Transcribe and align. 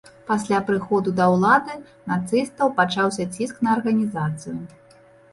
Пасля 0.27 0.59
прыходу 0.67 1.11
да 1.19 1.25
ўлады 1.33 1.75
нацыстаў 2.11 2.71
пачаўся 2.79 3.27
ціск 3.35 3.61
на 3.67 3.71
арганізацыю. 3.75 4.55